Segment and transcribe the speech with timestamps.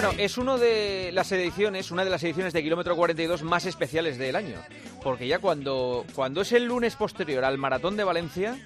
[0.00, 4.16] Bueno, es uno de las ediciones, una de las ediciones de kilómetro 42 más especiales
[4.16, 4.54] del año,
[5.02, 8.64] porque ya cuando, cuando es el lunes posterior al maratón de Valencia,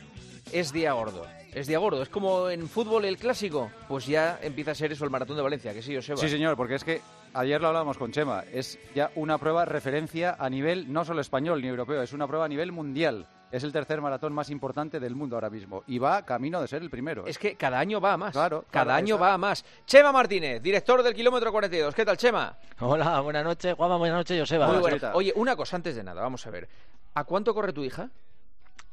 [0.52, 1.26] es día gordo.
[1.54, 5.06] Es día gordo, es como en fútbol el clásico, pues ya empieza a ser eso
[5.06, 6.18] el maratón de Valencia, que sí, Joseba.
[6.18, 7.00] Sí, señor, porque es que
[7.32, 11.62] ayer lo hablábamos con Chema, es ya una prueba referencia a nivel no solo español
[11.62, 13.26] ni europeo, es una prueba a nivel mundial.
[13.52, 16.80] Es el tercer maratón más importante del mundo ahora mismo y va camino de ser
[16.82, 17.26] el primero.
[17.26, 17.30] ¿eh?
[17.30, 18.32] Es que cada año va a más.
[18.32, 19.26] Claro, cada claro, año está.
[19.26, 19.64] va a más.
[19.84, 21.94] Chema Martínez, director del kilómetro 42.
[21.94, 22.56] ¿Qué tal, Chema?
[22.80, 24.66] Hola, buenas noches, Juanma, buenas noches, Joseba.
[24.66, 24.96] Muy Hola, buena.
[24.98, 25.14] Chelita.
[25.16, 26.66] Oye, una cosa antes de nada, vamos a ver.
[27.14, 28.08] ¿A cuánto corre tu hija?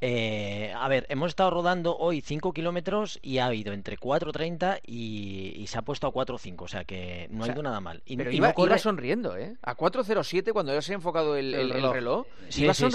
[0.02, 5.52] Eh, a ver, hemos estado rodando hoy 5 kilómetros y ha habido entre 4.30 y,
[5.56, 8.02] y se ha puesto a 4.5, o sea que no O ha ido nada mal.
[8.06, 9.56] Y, Pero y iba, no corre- iba sonriendo, ¿eh?
[9.62, 11.92] A 4.07 cuando ya se ha enfocado el, El el- el reloj.
[11.94, 12.88] reloj, Sí, iba sí, sí.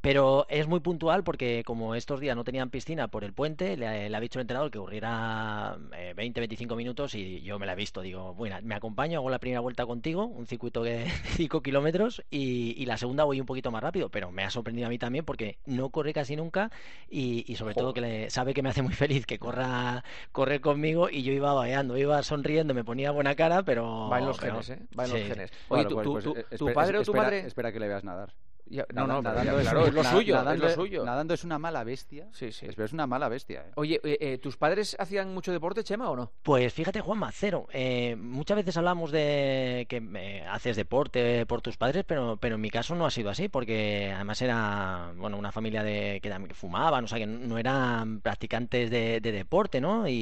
[0.00, 4.08] Pero es muy puntual porque como estos días no tenían piscina por el puente, le,
[4.08, 5.76] le ha dicho el entrenador que corriera
[6.16, 8.00] 20-25 minutos y yo me la he visto.
[8.00, 11.04] Digo, bueno, me acompaño, hago la primera vuelta contigo, un circuito de
[11.36, 14.86] 5 kilómetros y, y la segunda voy un poquito más rápido, pero me ha sorprendido
[14.86, 16.70] a mí también porque no corre casi nunca
[17.10, 20.60] y, y sobre todo que le, sabe que me hace muy feliz que corra correr
[20.60, 24.08] conmigo y yo iba babeando, iba sonriendo, me ponía buena cara, pero...
[24.08, 24.78] Va en los pero- genes, ¿eh?
[24.96, 25.50] Va en los genes.
[25.68, 27.38] Oye, Bueno, ¿tú- pues- tú- pues, tú- eh, ¿tu padre o tu espera- madre?
[27.40, 28.32] Espera que le veas nadar.
[28.70, 31.04] Ya- no, no, nadando es lo suyo, nadando, es lo suyo.
[31.04, 32.28] Nadando es una mala bestia.
[32.32, 32.66] Sí, sí.
[32.66, 33.60] Es, es una mala bestia.
[33.66, 33.72] ¿eh?
[33.76, 36.32] Oye, eh, eh, ¿tus padres hacían mucho deporte, Chema, o no?
[36.42, 37.66] Pues fíjate, Juanma, cero.
[37.72, 42.60] Eh, muchas veces hablamos de que eh, haces deporte por tus padres, pero, pero en
[42.60, 46.54] mi caso no ha sido así, porque además era bueno una familia de que también
[46.54, 50.06] fumaban, o sea, que no eran practicantes de, de deporte, ¿no?
[50.08, 50.12] Y,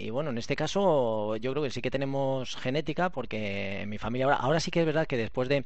[0.00, 3.98] y bueno, en este caso yo creo que sí que tenemos genética, porque en mi
[3.98, 5.64] familia ahora, ahora sí que es verdad que después de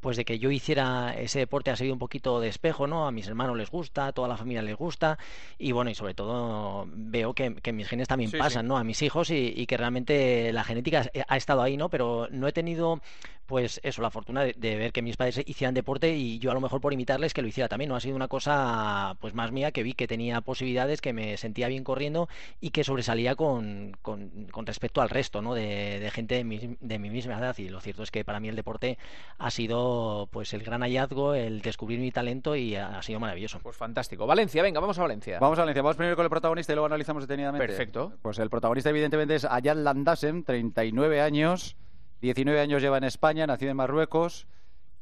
[0.00, 3.06] pues de que yo hiciera ese deporte ha sido un poquito de espejo, ¿no?
[3.06, 5.18] A mis hermanos les gusta, a toda la familia les gusta,
[5.58, 8.68] y bueno, y sobre todo veo que, que mis genes también Sí, pasan, sí.
[8.68, 8.78] ¿no?
[8.78, 11.88] A mis hijos y, y que realmente la genética ha estado ahí, ¿no?
[11.90, 13.00] Pero no he tenido,
[13.46, 16.54] pues eso, la fortuna de, de ver que mis padres hicieran deporte y yo a
[16.54, 17.96] lo mejor por imitarles que lo hiciera también, ¿no?
[17.96, 21.68] Ha sido una cosa, pues más mía, que vi que tenía posibilidades, que me sentía
[21.68, 22.28] bien corriendo
[22.60, 25.54] y que sobresalía con, con, con respecto al resto, ¿no?
[25.54, 28.40] De, de gente de mi, de mi misma edad y lo cierto es que para
[28.40, 28.98] mí el deporte
[29.38, 33.60] ha sido, pues, el gran hallazgo, el descubrir mi talento y ha, ha sido maravilloso.
[33.60, 34.26] Pues fantástico.
[34.26, 35.38] Valencia, venga, vamos a Valencia.
[35.38, 35.82] Vamos a Valencia.
[35.82, 37.66] Vamos primero con el protagonista y luego analizamos detenidamente.
[37.66, 38.12] Perfecto.
[38.22, 41.76] Pues el protagonista, evidentemente, es Ayat Landasem, 39 años.
[42.24, 44.46] 19 años lleva en España, nacido en Marruecos.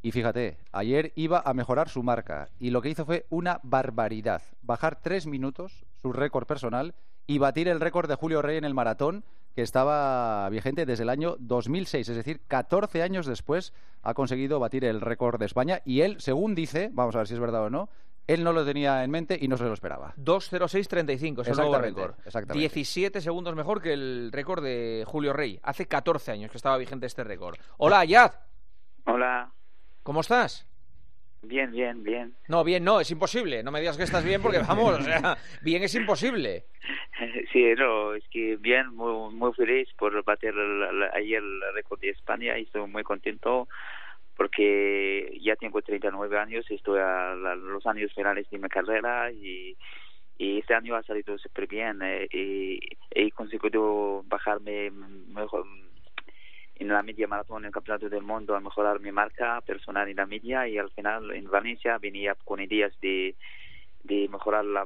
[0.03, 2.49] Y fíjate, ayer iba a mejorar su marca.
[2.59, 4.43] Y lo que hizo fue una barbaridad.
[4.63, 6.97] Bajar tres minutos, su récord personal,
[7.29, 9.23] y batir el récord de Julio Rey en el maratón,
[9.55, 12.09] que estaba vigente desde el año 2006.
[12.09, 13.73] Es decir, 14 años después
[14.03, 15.81] ha conseguido batir el récord de España.
[15.85, 17.89] Y él, según dice, vamos a ver si es verdad o no,
[18.35, 20.15] él no lo tenía en mente y no se lo esperaba.
[20.17, 22.15] 2.06.35 es el nuevo récord.
[22.25, 22.59] exactamente.
[22.61, 25.59] 17 segundos mejor que el récord de Julio Rey.
[25.63, 27.57] Hace 14 años que estaba vigente este récord.
[27.79, 28.33] Hola, Ayad.
[29.05, 29.51] Hola,
[30.03, 30.69] ¿Cómo estás?
[31.45, 32.37] bien, bien, bien.
[32.47, 33.65] No, bien, no, es imposible.
[33.65, 36.67] No me digas que estás bien porque, vamos, o sea, bien es imposible.
[37.53, 42.01] Sí, no, es que bien, muy, muy feliz por bater el- el- ayer el récord
[42.01, 43.69] de España y estoy muy contento
[44.37, 49.77] porque ya tengo 39 años, estoy a la- los años finales de mi carrera y,
[50.39, 52.81] este año ha salido súper bien eh, y
[53.13, 55.65] he conseguido bajarme mejor
[56.75, 60.17] en la media maratón en el campeonato del mundo a mejorar mi marca personal en
[60.17, 63.37] la media y al final en Valencia venía con ideas de,
[64.03, 64.85] de mejorar la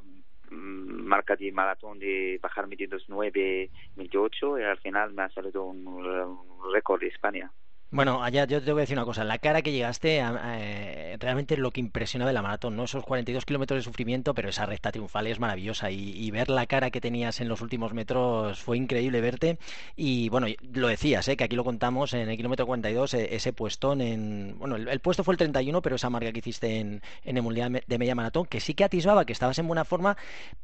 [0.50, 5.64] mm, marca de maratón de bajarme de 2.9 28 y al final me ha salido
[5.64, 7.50] un récord de España.
[7.92, 11.54] Bueno, allá yo te voy a decir una cosa, la cara que llegaste eh, realmente
[11.54, 12.82] es lo que impresiona de la maratón, ¿no?
[12.82, 16.90] Esos 42 kilómetros de sufrimiento, pero esa recta triunfal es maravillosa y, ver la cara
[16.90, 19.58] que tenías en los últimos metros fue increíble verte
[19.94, 21.36] y bueno, lo decías, ¿eh?
[21.36, 24.56] Que aquí lo contamos en el kilómetro 42, eh, ese puestón en...
[24.58, 27.42] Bueno, el, el puesto fue el 31, pero esa marca que hiciste en, en el
[27.44, 30.16] Mundial de Media Maratón, que sí que atisbaba que estabas en buena forma,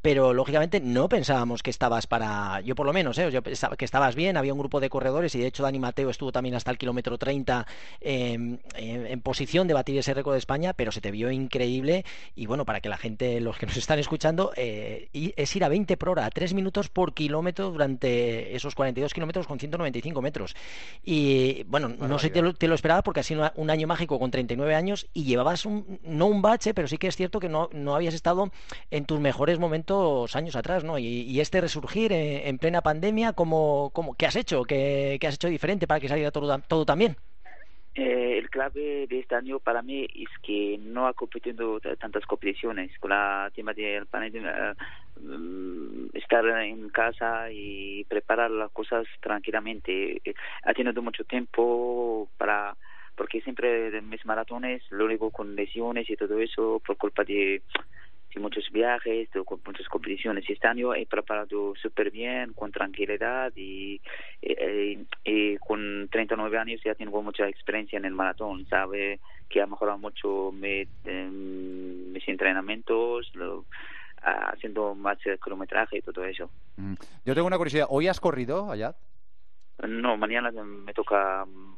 [0.02, 2.60] pero lógicamente no pensábamos que estabas para...
[2.62, 3.30] Yo por lo menos, ¿eh?
[3.30, 6.10] Yo pensaba que estabas bien, había un grupo de corredores y de hecho Dani Mateo
[6.10, 7.66] estuvo también hasta el kilómetro 30
[8.00, 12.04] eh, en, en posición de batir ese récord de España, pero se te vio increíble
[12.34, 15.68] y bueno, para que la gente, los que nos están escuchando, eh, es ir a
[15.68, 20.54] 20 por hora, a 3 minutos por kilómetro durante esos 42 kilómetros con 195 metros.
[21.04, 24.18] Y bueno, no sé, te lo, te lo esperaba porque ha sido un año mágico
[24.18, 27.48] con 39 años y llevabas un, no un bache, pero sí que es cierto que
[27.48, 28.50] no, no habías estado
[28.90, 30.98] en tus mejores momentos años atrás, ¿no?
[30.98, 34.62] Y, y este resurgir en, en plena pandemia, ¿cómo, cómo, ¿qué has hecho?
[34.62, 37.01] ¿Qué, qué has hecho diferente para que saliera todo, todo tan bien?
[37.94, 42.90] Eh, el clave de este año para mí es que no ha competido tantas competiciones
[42.98, 44.02] con la tema de
[45.20, 50.22] mm, estar en casa y preparar las cosas tranquilamente.
[50.62, 52.74] Ha tenido mucho tiempo para
[53.14, 57.62] porque siempre mis maratones lo digo con lesiones y todo eso por culpa de
[58.40, 59.28] muchos viajes,
[59.66, 60.48] muchas competiciones.
[60.48, 64.00] Este año he preparado súper bien, con tranquilidad y,
[64.40, 68.66] eh, eh, con 39 años ya tengo mucha experiencia en el maratón.
[68.66, 73.32] Sabe que ha mejorado mucho em, mis entrenamientos,
[74.22, 76.50] haciendo más kilometraje y todo eso.
[76.76, 76.94] Mm.
[77.24, 77.86] Yo tengo una curiosidad.
[77.90, 78.94] ¿Hoy has corrido allá?
[79.86, 81.76] No, mañana me toca mm,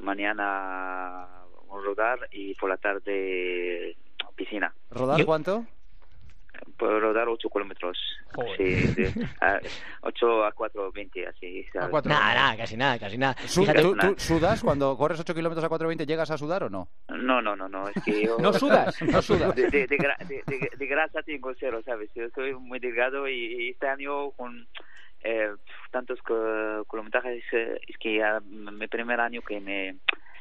[0.00, 1.26] mañana
[1.70, 3.96] rodar y por la tarde
[4.36, 4.72] piscina.
[4.90, 5.66] ¿Rodar cuánto?
[6.76, 7.98] Puedo rodar 8 kilómetros.
[8.56, 9.04] Sí, sí.
[9.40, 9.60] A
[10.02, 11.66] 8 a 4.20, así.
[11.74, 13.34] Nada, nada, casi nada, casi nada.
[13.34, 16.06] ¿Tú, sudas cuando corres 8 kilómetros a 4.20?
[16.06, 16.88] ¿Llegas a sudar o no?
[17.08, 17.88] No, no, no, no.
[17.88, 18.36] Es que yo...
[18.40, 19.00] ¿No sudas?
[19.02, 19.54] No sudas.
[19.54, 22.10] De, de, de, grasa tengo cero, ¿sabes?
[22.14, 24.66] Yo soy muy delgado y, este año con...
[25.20, 25.50] Eh,
[25.90, 26.20] tantos
[26.88, 29.96] kilometrajes es que ya mi primer año que me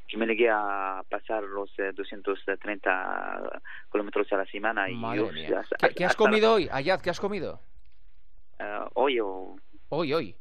[0.07, 3.59] que me llegué a pasar los 230 eh,
[3.91, 4.89] kilómetros a la semana.
[4.89, 4.99] Y
[5.95, 7.01] ¿Qué, has comido hoy, Ayad?
[7.01, 7.59] ¿Qué has comido?
[8.59, 9.55] Uh, hoy o...
[9.89, 10.35] Hoy, hoy.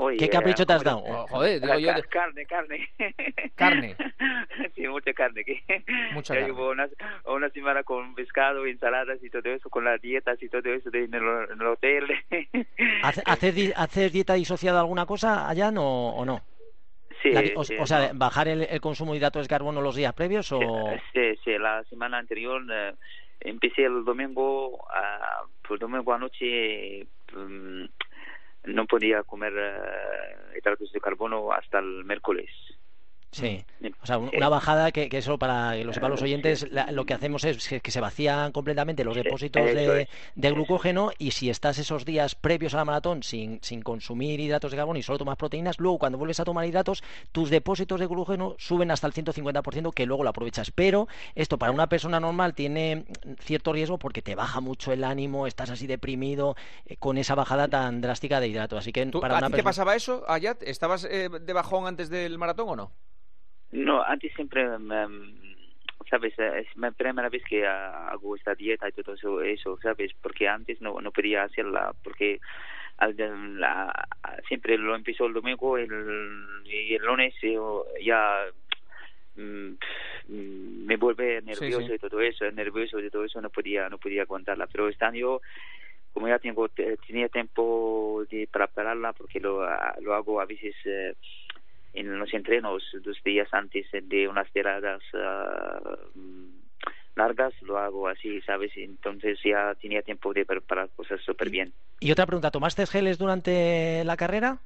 [0.00, 1.02] Hoy, ¿Qué capricho te has dado?
[1.04, 1.90] Oh, joder, digo yo...
[2.08, 2.88] Carne, carne.
[3.56, 3.96] ¿Carne?
[4.76, 5.44] sí, mucha carne.
[6.12, 6.54] Mucha ya carne.
[6.54, 6.88] Llevo una,
[7.26, 11.14] una semana con pescado, ensaladas y todo eso, con las dietas y todo eso en
[11.14, 12.06] el, hotel.
[13.02, 16.42] ¿Haces, ¿Haces dieta disociada alguna cosa allá no, o no?
[17.22, 20.60] Sí, o, sea, bajar el, consumo de hidratos de carbono los días previos o...
[21.12, 22.94] Sí, sí, la semana anterior eh,
[23.40, 27.84] empecé el domingo, a, por domingo anoche mm,
[28.66, 32.50] no podía comer eh, hidratos de carbono hasta el miércoles.
[33.30, 33.62] Sí,
[34.02, 37.12] o sea, una bajada que, que eso para que lo sepan los oyentes, lo que
[37.12, 42.34] hacemos es que, se vacían completamente los depósitos de, glucógeno y si estás esos días
[42.34, 45.98] previos a la maratón sin, sin consumir hidratos de carbono y solo tomas proteínas, luego
[45.98, 50.24] cuando vuelves a tomar hidratos, tus depósitos de glucógeno suben hasta el 150% que luego
[50.24, 50.70] lo aprovechas.
[50.70, 53.04] Pero esto para una persona normal tiene
[53.40, 57.68] cierto riesgo porque te baja mucho el ánimo, estás así deprimido eh, con esa bajada
[57.68, 58.78] tan drástica de hidratos.
[58.78, 60.62] Así que para ¿A una ti te pasaba eso, Ayat?
[60.62, 62.92] ¿Estabas eh, de bajón antes del maratón o no?
[63.72, 64.66] No, antes siempre,
[66.08, 66.38] ¿sabes?
[66.38, 70.12] Es la primera vez que hago esta dieta y todo eso, eso ¿sabes?
[70.22, 72.40] Porque antes no, no podía hacerla, porque
[72.98, 74.08] la,
[74.48, 75.88] siempre lo empezó el domingo el,
[76.64, 77.34] y el lunes
[78.02, 78.46] ya
[79.36, 79.72] mm,
[80.86, 84.66] me vuelve nervioso y todo eso, nervioso y todo eso no podía, no podía aguantarla.
[84.66, 85.40] Pero este año
[86.12, 89.60] como ya tengo tenía tiempo de prepararla porque lo,
[90.00, 91.14] lo hago a veces eh,
[91.92, 95.96] en los entrenos dos días antes de unas tiradas ah,
[97.16, 98.72] largas lo hago así, ¿sabes?
[98.76, 101.72] Entonces ya tenía tiempo de preparar cosas súper bien.
[102.00, 104.58] Y otra pregunta, ¿tomaste geles durante la carrera?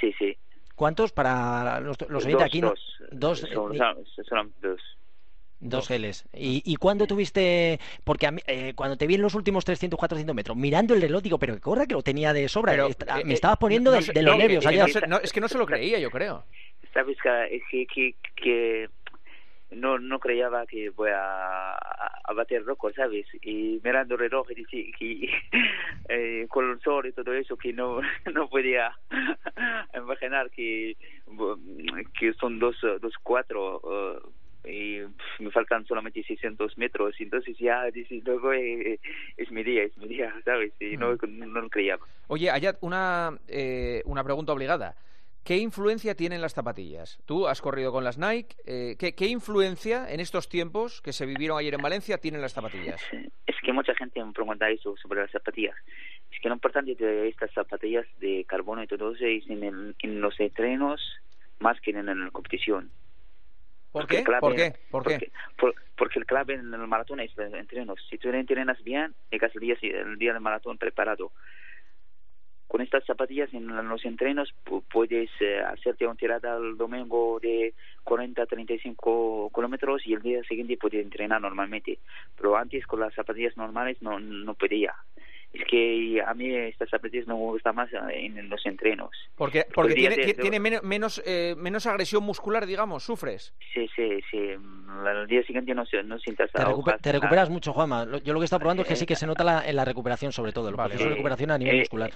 [0.00, 0.36] Sí, sí.
[0.74, 2.60] ¿Cuántos para los, los aquí?
[2.60, 2.98] Dos.
[3.10, 3.40] Dos.
[3.40, 3.76] Son,
[4.28, 4.80] son dos.
[5.58, 6.28] Dos geles.
[6.34, 7.80] ¿Y, y cuándo tuviste.?
[8.04, 11.00] Porque a mí, eh, cuando te vi en los últimos 300, 400 metros, mirando el
[11.00, 12.72] reloj, digo, pero que corra que lo tenía de sobra.
[12.72, 12.88] Pero,
[13.24, 14.64] me eh, estabas poniendo de, los nervios.
[15.22, 16.44] es que no se lo creía, yo creo.
[16.92, 17.16] Sabes
[17.70, 18.88] que, que, que
[19.70, 23.26] no no creía que voy a, a, bater récord, ¿sabes?
[23.42, 25.30] Y mirando el reloj y que,
[26.08, 28.00] eh, con el sol y todo eso, que no
[28.34, 28.92] no podía
[29.94, 30.96] imaginar que,
[32.18, 33.80] que son dos, dos cuatro.
[33.80, 34.45] Uh, y
[35.66, 37.82] faltan solamente 600 metros, entonces ya
[38.24, 39.00] luego eh,
[39.36, 40.72] es mi día, es mi día, ¿sabes?
[40.80, 41.38] Y no, mm.
[41.52, 41.98] no, lo creía.
[42.28, 44.94] Oye, Ayat, una, eh, una pregunta obligada.
[45.44, 47.18] ¿Qué influencia tienen las zapatillas?
[47.24, 48.56] Tú has corrido con las Nike.
[48.66, 52.52] Eh, ¿qué, ¿qué, influencia en estos tiempos que se vivieron ayer en Valencia tienen las
[52.52, 53.00] zapatillas?
[53.46, 55.74] Es que mucha gente me pregunta eso sobre las zapatillas.
[56.30, 60.20] Es que lo importante de estas zapatillas de carbono y todo eso es en, en
[60.20, 61.00] los entrenos
[61.58, 62.90] más que en la competición.
[63.96, 64.22] ¿Por qué?
[64.22, 64.74] ¿Por qué?
[64.90, 65.30] ¿Por qué?
[65.96, 67.98] Porque, el clave en el maratón es el entrenos.
[68.10, 71.32] Si tú entrenas bien, llegas el día, el día del maratón preparado.
[72.68, 74.52] Con estas zapatillas en los entrenos
[74.90, 77.72] puedes eh, hacerte una tirada el domingo de
[78.04, 81.98] 40 35 kilómetros y el día siguiente puedes entrenar normalmente.
[82.36, 84.94] Pero antes con las zapatillas normales no, no podía
[85.56, 89.10] es que a mí estas zapatillas no me gusta más en los entrenos.
[89.36, 93.54] Porque, porque tiene, tiene menos, eh, menos agresión muscular, digamos, sufres.
[93.74, 94.54] Sí, sí, sí.
[95.04, 96.62] Al día siguiente no, no sientas te,
[97.02, 98.06] te recuperas mucho, Juanma.
[98.24, 99.84] Yo lo que he estado probando es que sí que se nota la, en la
[99.84, 102.10] recuperación, sobre todo, el proceso de recuperación a nivel eh, muscular.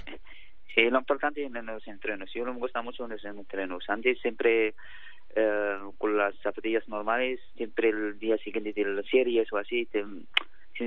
[0.74, 2.32] Sí, lo importante es en los entrenos.
[2.32, 3.84] Yo no me gusta mucho en los entrenos.
[3.88, 4.74] Antes siempre
[5.34, 10.04] eh, con las zapatillas normales, siempre el día siguiente de las series o así, te,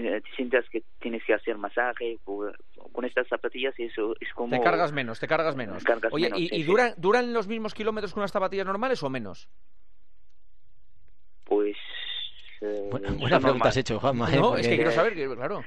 [0.01, 2.17] te sientas que tienes que hacer masaje.
[2.23, 4.49] Con estas zapatillas eso es como...
[4.55, 5.83] Te cargas menos, te cargas menos.
[5.83, 6.63] Cargas Oye, menos, ¿y, sí, y sí.
[6.65, 9.49] duran, duran los mismos kilómetros con unas zapatillas normales o menos?
[11.45, 11.75] Pues...
[12.61, 13.67] eh, Bu- son Buena pregunta normal.
[13.67, 14.31] has hecho, Juanma.
[14.33, 14.35] ¿eh?
[14.37, 15.63] No, es que Porque- quiero saber, que, claro.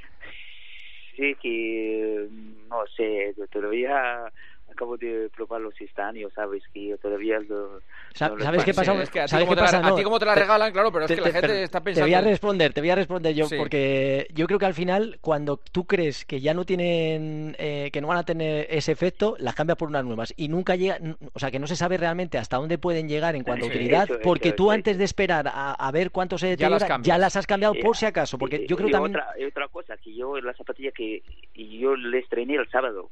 [1.16, 2.28] Sí, que
[2.68, 4.30] no sé, todavía
[4.76, 6.62] acabo de probarlos este año, ¿sabes?
[6.72, 7.80] Que yo todavía lo...
[8.14, 9.02] Sa- no lo ¿Sabes qué pasa?
[9.02, 9.78] Es que a ¿Sabes como qué te la- pasa?
[9.78, 11.32] a No, ti como te la te- regalan, claro, pero es te- que la te-
[11.32, 12.06] gente pero está Te pensando...
[12.06, 13.56] voy a responder, te voy a responder yo, Sí.
[13.56, 18.00] porque yo creo que al final, cuando tú crees que ya no tienen, eh, que
[18.00, 20.32] no van a tener ese efecto, las cambias por unas nuevas.
[20.36, 20.98] Y nunca llega,
[21.32, 23.74] o sea, que no se sabe realmente hasta dónde pueden llegar en cuanto a Sí,
[23.74, 24.72] utilidad, eso, eso, porque tú eso.
[24.72, 27.06] antes de esperar a, a ver cuánto se Ya las deteriora, cambias.
[27.06, 27.80] ya las has cambiado Ya.
[27.82, 29.16] por si acaso, porque Y- yo creo y también...
[29.16, 31.22] Otra, y otra cosa, que yo la zapatilla que
[31.54, 33.10] y yo les estrené el sábado.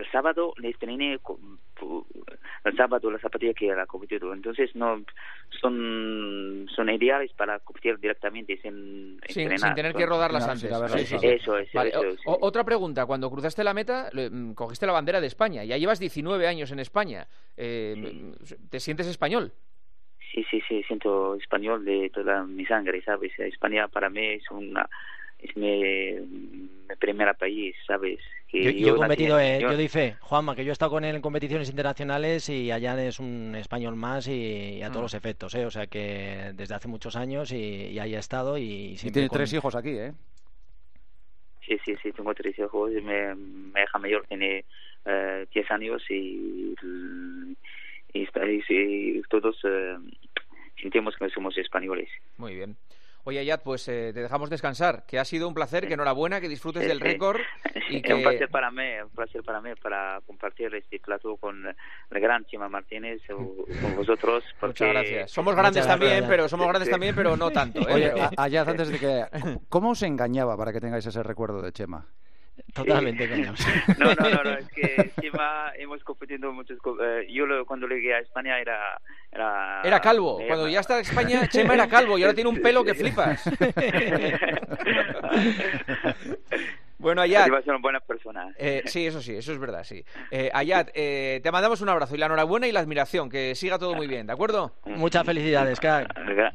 [0.00, 0.78] El sábado les
[1.78, 2.06] pu-
[2.64, 4.32] el sábado la zapatilla que era competido.
[4.32, 5.04] Entonces no
[5.60, 9.58] son son ideales para competir directamente sin Sin, entrenar.
[9.58, 10.70] sin tener que rodarlas No, antes.
[10.80, 11.26] verdad Sí, sí, sí.
[11.26, 12.20] Eso es, Vale, eso o- es.
[12.24, 13.04] o- otra pregunta.
[13.04, 15.64] Cuando cruzaste la meta, mm, cogiste la bandera de España.
[15.64, 17.26] Ya llevas 19 años en España.
[17.58, 18.32] Eh,
[18.70, 19.52] ¿Te sientes español?
[20.32, 23.38] Sí, sí, sí, siento español de toda mi sangre, ¿sabes?
[23.38, 24.88] España para mí es una
[25.42, 25.82] es mi,
[26.20, 28.18] mi primer país, ¿sabes?
[28.48, 30.72] Que Yo, yo he nací- competido, eh, yo- yo doy fe, Juanma, que yo he
[30.72, 34.32] estado con él en competiciones internacionales y allá es un español más y,
[34.78, 35.04] y a todos Mm.
[35.04, 35.64] los efectos, ¿eh?
[35.66, 37.56] O sea que desde hace muchos años y,
[37.86, 40.12] y ahí ha estado y tiene con- tres hijos aquí, ¿eh?
[41.66, 42.90] Sí, sí, sí, tengo tres hijos.
[42.92, 43.34] y Mi,
[43.72, 44.64] mi hija mayor tiene
[45.06, 46.74] eh, 10 años y,
[48.12, 49.96] y, está- y- y todos eh,
[50.80, 52.08] sentimos que somos españoles.
[52.36, 52.76] Muy bien.
[53.24, 55.04] Oye, Ayat, pues eh, te dejamos descansar.
[55.06, 57.04] Que ha sido un placer, que enhorabuena, que disfrutes del Sí.
[57.04, 57.40] récord.
[57.90, 58.14] Y Es que...
[58.14, 61.74] un placer para mí, un placer para mí para compartir este plato con la
[62.20, 64.44] gran Chima Martínez o con vosotros.
[64.60, 65.30] Porque Muchas gracias.
[65.32, 66.28] Somos grandes gracias, también, Ayat.
[66.28, 66.90] pero somos grandes Sí.
[66.92, 67.80] también, pero no tanto.
[67.80, 67.92] ¿eh?
[67.92, 69.24] Oye, Pero- a- Ayaz, antes de que...
[69.68, 72.06] ¿Cómo os engañaba para que tengáis ese recuerdo de Chema?
[72.74, 73.54] Totalmente, coño.
[73.98, 76.78] No, no, no, no, es que Chima hemos competido muchos.
[77.02, 79.00] eh, yo lo- cuando llegué a España era.
[79.32, 80.38] Era, Era calvo.
[80.40, 82.94] me Cuando ya está en España, Chema era calvo y ahora tiene un pelo que
[82.94, 83.48] flipas.
[86.98, 87.46] Bueno, Ayat.
[87.46, 88.52] Iba a ser una buena persona.
[88.58, 90.04] eh, sí, eso sí, eso es verdad, sí.
[90.30, 93.30] Eh, Ayat, eh, te mandamos un abrazo y la enhorabuena y la admiración.
[93.30, 94.74] Que siga todo muy bien, ¿de acuerdo?
[94.84, 95.80] Muchas felicidades.
[95.80, 96.06] Gra-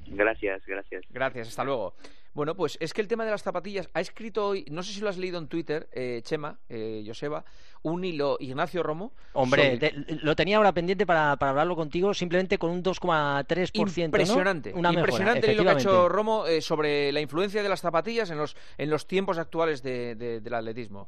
[0.07, 1.03] gracias, gracias.
[1.09, 1.95] Gracias, hasta luego.
[2.35, 4.99] Bueno, pues es que el tema de las zapatillas ha escrito hoy, no sé si
[4.99, 7.45] lo has leído en Twitter, eh, Chema, eh, Joseba,
[7.81, 9.13] un hilo Ignacio Romo.
[9.31, 14.01] Hombre, sobre- te- lo tenía ahora pendiente para, para hablarlo contigo, simplemente con un 2,3%.
[14.03, 14.05] ¿no?
[14.07, 16.09] Impresionante, Una mejora, impresionante el hilo que ha hecho.
[16.09, 20.15] Romo eh, sobre la influencia de las zapatillas en los, en los tiempos actuales de-
[20.15, 21.07] de- del atletismo.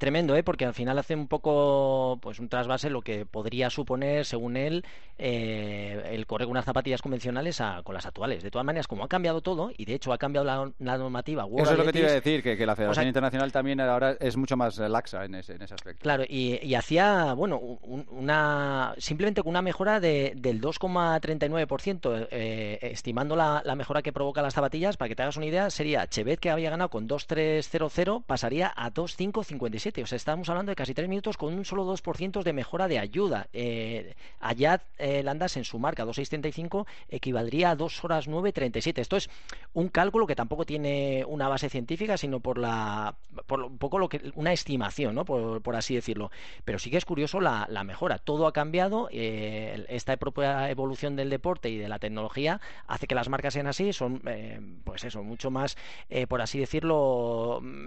[0.00, 0.42] Tremendo, ¿eh?
[0.42, 4.82] porque al final hace un poco pues un trasvase lo que podría suponer, según él,
[5.18, 8.42] eh, el correr unas zapatillas convencionales a- con las actuales.
[8.42, 11.44] De todas maneras, como ha cambiado todo, y de hecho ha cambiado la, la normativa
[11.44, 13.52] World Eso es lo que te iba a decir, que, que la Federación sea- Internacional
[13.52, 16.00] también ahora es mucho más laxa en ese, en ese aspecto.
[16.02, 22.78] Claro, y, y hacía, bueno, un- una simplemente con una mejora de, del 2,39%, eh,
[22.80, 26.06] estimando la, la mejora que provoca las zapatillas, para que te hagas una idea, sería
[26.06, 29.89] Chevet que había ganado con 2,300, pasaría a 2,557.
[29.98, 33.48] Estamos hablando de casi 3 minutos con un solo 2% de mejora de ayuda.
[33.52, 38.98] Eh, Ayad eh, Landas en su marca 2,635 equivaldría a 2 horas 9,37.
[38.98, 39.30] Esto es
[39.72, 43.16] un cálculo que tampoco tiene una base científica, sino por la
[43.46, 45.24] por un poco lo que una estimación, ¿no?
[45.24, 46.30] Por, por así decirlo.
[46.64, 48.18] Pero sí que es curioso la, mejora.
[48.18, 49.08] Todo ha cambiado.
[49.12, 53.66] eh, esta propia evolución del deporte y de la tecnología hace que las marcas sean
[53.66, 53.92] así.
[53.92, 55.76] Son, eh, pues eso, mucho más,
[56.08, 57.86] eh, por así decirlo, mm,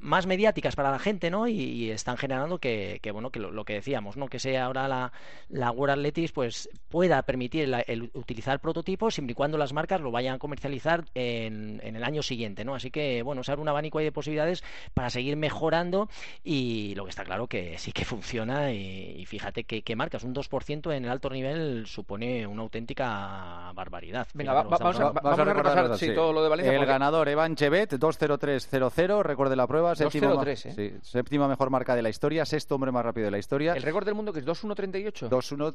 [0.00, 1.30] más mediáticas para la gente.
[1.48, 4.28] Y, y están generando que, que, bueno, que lo, lo que decíamos, ¿no?
[4.28, 5.12] Que sea ahora la,
[5.48, 10.00] la World Athletics, pues pueda permitir el, el utilizar prototipos siempre y cuando las marcas
[10.00, 12.74] lo vayan a comercializar en, en el año siguiente, ¿no?
[12.74, 14.62] Así que, bueno, se abre un abanico ahí de posibilidades
[14.94, 16.08] para seguir mejorando
[16.44, 20.22] y lo que está claro que sí que funciona y, y fíjate que, que marcas
[20.24, 24.26] un 2% en el alto nivel supone una auténtica barbaridad.
[24.34, 26.72] Venga, va- va- vamos a- vamos a recordar repasar, sí, datos, todo lo de Valencia,
[26.72, 29.94] El porque- ganador, Evan Chevet, 2.03.00, récord de la prueba.
[29.94, 30.72] Séptima, 2.03, ¿eh?
[31.02, 33.72] sí, séptima mejor marca de la historia, sexto hombre más rápido de la historia.
[33.72, 35.30] El récord del mundo que es 2.138.
[35.30, 35.74] 2-1.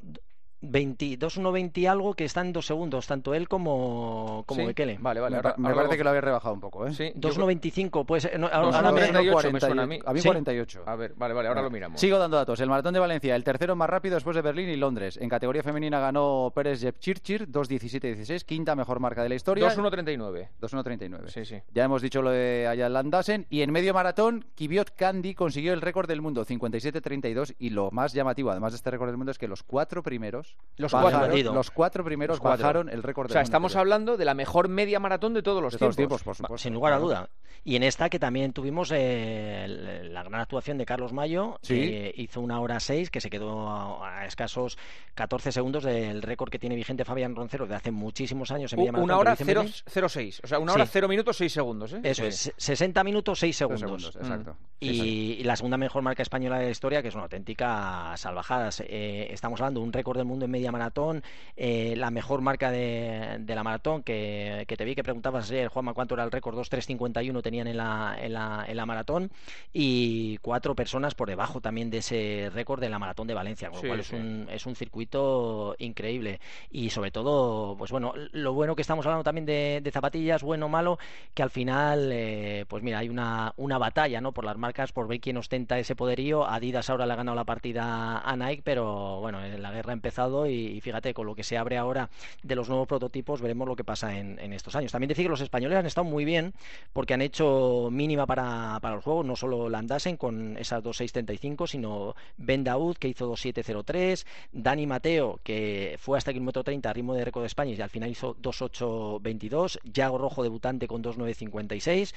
[0.61, 4.97] 20, 2.120 y algo que está en dos segundos, tanto él como, como Sí, Bekele.
[4.99, 5.31] Vale, vale.
[5.33, 6.93] me ahora- me ahora parece que lo había rebajado un poco, ¿eh?
[6.93, 9.99] Sí, yo- 2.125, pues eh, no, ahora- ahora me- 1.38 me suena a mí.
[10.05, 10.27] A mí ¿Sí?
[10.27, 10.83] 48.
[10.85, 11.99] A ver, vale, vale, ahora lo miramos.
[11.99, 12.59] Sigo dando datos.
[12.59, 15.17] El Maratón de Valencia, el tercero más rápido después de Berlín y Londres.
[15.21, 19.65] En categoría femenina ganó Pérez Jepchirchir, 2.17.16, quinta mejor marca de la historia.
[19.69, 20.49] 2.139.
[20.61, 21.27] 2.139.
[21.29, 21.55] Sí, sí.
[21.73, 23.45] Ya hemos dicho lo de Ayala Landasen.
[23.49, 27.55] Y en medio maratón, Kiviot Candy consiguió el récord del mundo, 57.32.
[27.59, 30.48] Y lo más llamativo, además de este récord del mundo, es que los cuatro primeros
[30.75, 31.53] primeros Los bajaron- cuatro.
[31.53, 32.63] Los cuatro primeros Los cuatro.
[32.63, 33.81] bajaron el récord O sea, estamos anterior.
[33.81, 36.21] hablando de la mejor media maratón de todos los de todos los tiempos.
[36.21, 36.63] tiempos, por supuesto.
[36.63, 37.29] Sin lugar a duda.
[37.65, 39.65] Y en esta que también tuvimos eh,
[40.09, 41.75] la gran actuación de Carlos Mayo, Sí.
[41.75, 44.77] que hizo una hora seis, que se quedó a, a escasos
[45.15, 48.93] 14 segundos del récord que tiene vigente Fabián Roncero de hace muchísimos años en media
[48.93, 49.73] maratón, una hora lo hizo muy bien.
[49.87, 50.39] 0,6.
[50.43, 50.91] O sea, una hora Sí.
[50.93, 51.91] 0 minutos 6 segundos.
[51.91, 51.99] ¿eh?
[52.03, 52.27] Eso Sí.
[52.29, 54.03] es, 60 minutos 6 Tres segundos.
[54.03, 54.55] segundos, exacto.
[54.79, 55.37] Y, Sí, sí.
[55.39, 58.69] y la segunda mejor marca española de la historia, que es una auténtica salvajada.
[58.87, 61.23] Eh, estamos hablando de un récord del mundo en media maratón,
[61.55, 65.67] eh, la mejor marca de, de la maratón, que, que te vi que preguntabas ayer,
[65.67, 69.31] Juanma, cuánto era el récord, 2.351 tenían en la, en, la, en la maratón,
[69.73, 73.77] y cuatro personas por debajo también de ese récord de la maratón de Valencia, con
[73.77, 74.15] lo Sí, cual sí.
[74.15, 76.39] es, un, es un circuito increíble.
[76.69, 80.65] Y sobre todo, pues bueno, lo bueno que estamos hablando también de, de zapatillas, bueno
[80.67, 80.97] o malo,
[81.33, 84.31] que al final, eh, pues mira, hay una, una batalla, ¿no?
[84.33, 86.45] Por las marcas, por ver quién ostenta ese poderío.
[86.45, 89.93] Adidas ahora le ha ganado la partida a Nike, pero bueno, eh, la guerra ha
[89.93, 92.09] empezado y, fíjate, con lo que se abre ahora
[92.43, 94.91] de los nuevos prototipos, veremos lo que pasa en, en estos años.
[94.91, 96.53] También decir que los españoles han estado muy bien
[96.93, 102.15] porque han hecho mínima para, para el juego, no solo Landasen con esas 2.635, sino
[102.37, 107.13] Ben Daud, que hizo 2.703, Dani Mateo, que fue hasta el kilómetro 30 a ritmo
[107.13, 112.13] de récord de España y al final hizo 2.822, Yago Rojo debutante con 2.956,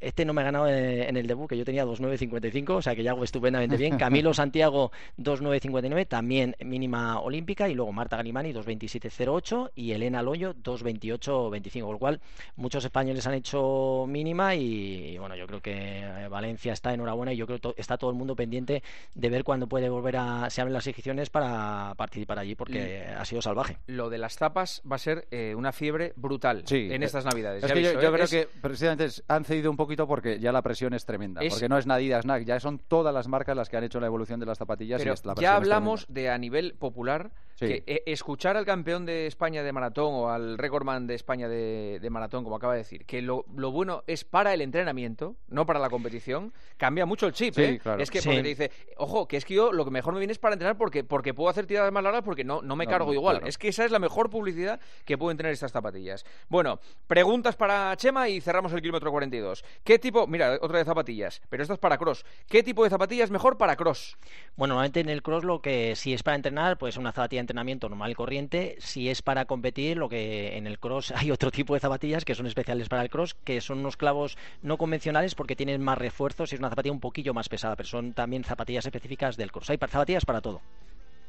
[0.00, 3.02] este no me ha ganado en el debut, que yo tenía 2.955, o sea que
[3.02, 3.96] ya hago estupendamente bien.
[3.98, 7.68] Camilo Santiago 2.959, también mínima olímpica.
[7.68, 11.82] Y luego Marta Galimani 2.2708 y Elena Loyo 2.2825.
[11.84, 12.20] Con lo cual,
[12.56, 14.54] muchos españoles han hecho mínima.
[14.54, 17.96] Y, bueno, yo creo que eh, Valencia está enhorabuena y yo creo que to- está
[17.96, 18.82] todo el mundo pendiente
[19.14, 20.50] de ver cuándo puede volver a.
[20.50, 23.78] se abren las inscripciones para participar allí, porque ha sido salvaje.
[23.86, 27.24] Lo de las tapas va a ser eh, una fiebre brutal Sí, en eh, estas
[27.24, 27.62] navidades.
[27.62, 27.96] Es ya que yo, ¿eh?
[27.98, 31.40] creo Es- que precisamente han cedido un poquito porque ya la presión es tremenda.
[31.42, 34.00] Es- Porque no es Adidas, Nike, ya son todas las marcas las que han hecho
[34.00, 37.66] la evolución de las zapatillas Pero y la ya hablamos de a nivel popular Sí.
[37.66, 41.98] que eh, escuchar al campeón de España de maratón o al recordman de España de,
[42.00, 45.64] de maratón, como acaba de decir, que lo, lo bueno es para el entrenamiento, no
[45.66, 47.78] para la competición, cambia mucho el chip, Sí, ¿eh?
[47.82, 48.02] claro.
[48.02, 48.28] Es que Sí.
[48.28, 50.54] porque te dice, ojo, que es que yo lo que mejor me viene es para
[50.54, 53.14] entrenar porque, porque puedo hacer tiradas más largas porque no, no me No, cargo no,
[53.14, 53.36] igual.
[53.36, 53.48] claro.
[53.48, 56.24] Es que esa es la mejor publicidad que pueden tener estas zapatillas.
[56.48, 59.64] Bueno, preguntas para Chema y cerramos el kilómetro 42.
[59.84, 62.24] ¿Qué tipo, mira, otra de zapatillas, pero esta es para cross.
[62.48, 64.16] ¿Qué tipo de zapatilla es mejor para cross?
[64.56, 67.88] Bueno, normalmente en el cross lo que si es para entrenar, pues una zapatilla entrenamiento
[67.88, 68.76] normal y corriente.
[68.80, 72.34] Si es para competir, lo que en el cross hay otro tipo de zapatillas que
[72.34, 76.52] son especiales para el cross, que son unos clavos no convencionales porque tienen más refuerzos
[76.52, 79.70] y es una zapatilla un poquillo más pesada, pero son también zapatillas específicas del cross.
[79.70, 80.60] Hay pa- zapatillas para todo.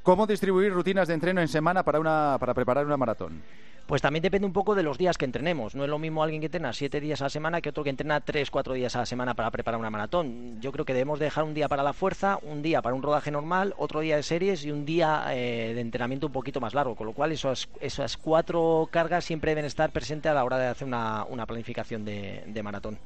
[0.06, 3.42] ¿Cómo distribuir rutinas de entreno en semana para, una, para preparar una maratón?
[3.88, 5.74] Pues también depende un poco de los días que entrenemos.
[5.74, 7.90] No es lo mismo alguien que entrena siete días a la semana que otro que
[7.90, 10.62] entrena tres, cuatro días a la semana para preparar una maratón.
[10.62, 13.32] Yo creo que debemos dejar un día para la fuerza, un día para un rodaje
[13.32, 16.96] normal, otro día de series y un día eh, de entrenamiento un poquito más largo.
[16.96, 20.68] Con lo cual esas, esas cuatro cargas siempre deben estar presentes a la hora de
[20.68, 23.00] hacer una, una planificación de, de maratón.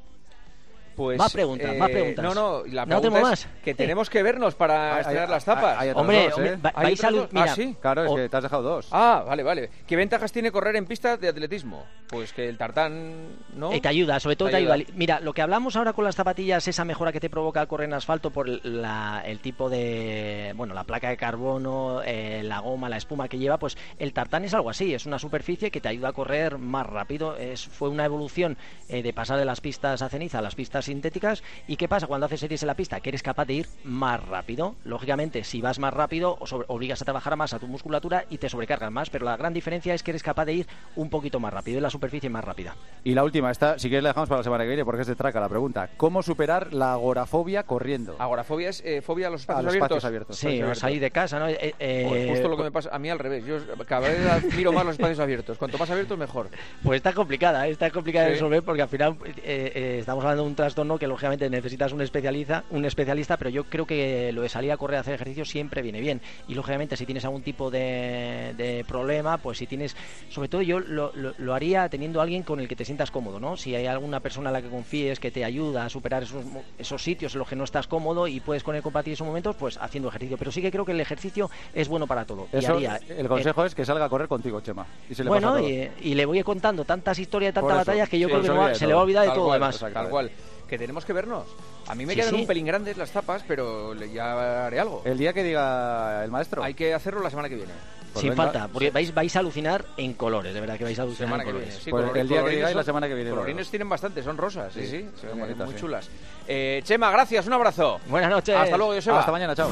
[1.00, 2.26] Pues, Más preguntas, más preguntas.
[2.26, 3.48] No, no, la No pregunta tengo es más.
[3.64, 5.78] que tenemos que vernos para Hay- estrenar hay- las tapas.
[5.80, 6.58] hay- Hombre, dos, ¿eh?
[6.58, 7.78] va- ¿Hay vais a mira, Ah, sí.
[7.82, 8.90] Claro, es O- que te has dejado dos.
[8.92, 9.70] Ah, vale, vale.
[9.88, 11.86] ¿Qué ventajas tiene correr en pista de atletismo?
[12.10, 13.72] Pues que el tartán, ¿no?
[13.72, 14.74] Eh, te ayuda, sobre todo Te te ayuda.
[14.74, 14.92] ayuda.
[14.96, 17.88] Mira, lo que hablamos ahora con las zapatillas, esa mejora que te provoca al correr
[17.88, 22.90] en asfalto por la- el tipo de, bueno, la placa de carbono, eh, la goma,
[22.90, 25.88] la espuma que lleva, pues el tartán es algo así, es una superficie que te
[25.88, 27.38] ayuda a correr más rápido.
[27.38, 30.86] Es, fue una evolución eh, de pasar de las pistas a ceniza a las pistas
[30.86, 31.44] sintéticas.
[31.68, 33.02] ¿Y qué pasa cuando haces series en la pista?
[33.02, 34.76] Que eres capaz de ir más rápido.
[34.84, 38.50] Lógicamente, si vas más rápido, sobre- obligas a trabajar más a tu musculatura y te
[38.50, 41.54] sobrecargas más, pero la gran diferencia es que eres capaz de ir un poquito más
[41.54, 42.76] rápido, la superficie más rápida.
[43.04, 45.08] Y la última, esta, si quieres la dejamos para la semana que viene porque es
[45.08, 45.90] de traca la pregunta.
[45.98, 48.16] ¿Cómo superar la agorafobia corriendo?
[48.20, 49.98] Agorafobia es eh, fobia a los A espacios los abiertos.
[49.98, 50.38] espacios abiertos.
[50.38, 50.80] Sí, espacios o abiertos.
[50.80, 51.48] salir de casa, ¿no?
[51.50, 53.46] Eh, eh, Joder, justo lo que me pasa a mí al revés.
[53.46, 55.58] Yo cada vez admiro más los espacios abiertos.
[55.58, 56.50] Cuanto más abiertos, mejor.
[56.84, 60.50] Pues está complicada, está complicada de resolver porque al final eh, eh, estamos hablando de
[60.50, 64.50] un trastorno que lógicamente necesitas un especialista, un especialista, pero yo creo que lo de
[64.50, 66.22] salir a correr a hacer ejercicio siempre viene bien.
[66.48, 69.96] Y lógicamente si tienes algún tipo de, de problema, pues si tienes,
[70.30, 73.12] sobre todo yo lo, lo- lo haría teniendo a alguien con el que te sientas
[73.12, 73.58] cómodo, ¿no?
[73.58, 76.44] Si hay alguna persona a la que confíes que te ayuda a superar esos,
[76.78, 79.56] esos sitios en los que no estás cómodo y puedes con él compartir esos momentos,
[79.56, 80.38] pues haciendo ejercicio.
[80.38, 82.48] Pero sí que creo que el ejercicio es bueno para todo.
[82.54, 84.86] Y Eso, haría- el consejo es que salga a correr contigo, Chema.
[85.10, 85.70] Y se le pasa bueno, todo.
[85.70, 87.78] y, y le voy contando tantas historias y tantas eso.
[87.80, 89.04] batallas que yo Sí, creo que se no va- olvida de se le va a
[89.04, 89.76] olvidar de Tal todo cual, demás.
[89.76, 90.00] exacto.
[90.00, 90.32] Tal cual.
[90.68, 91.46] Que tenemos que vernos.
[91.88, 92.42] A mí me Sí, quedan sí.
[92.42, 95.02] un pelín grandes las tapas, pero le- ya haré algo.
[95.04, 96.64] El día que diga el maestro.
[96.64, 97.72] Hay que hacerlo la semana que viene.
[98.12, 98.44] Pues Sin venga.
[98.44, 101.44] falta, porque vais, vais a alucinar en colores, de verdad que vais a alucinar Semana
[101.44, 101.66] en que viene.
[101.68, 101.84] colores.
[101.84, 104.24] Sí, Pues el día que digáis, la son- semana que viene lo Colorines tienen bastante,
[104.24, 104.74] son rosas.
[104.74, 105.80] Sí, Sí, ven ven bonitas, muy sí.
[105.82, 106.10] chulas.
[106.48, 108.00] Eh, Chema, gracias, un abrazo.
[108.08, 108.56] Buenas noches.
[108.56, 109.20] Hasta luego, Joseba.
[109.20, 109.70] Hasta mañana, chao.